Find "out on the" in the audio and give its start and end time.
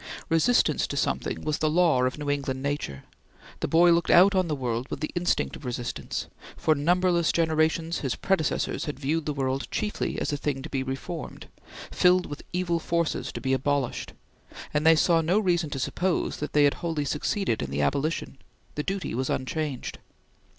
4.09-4.55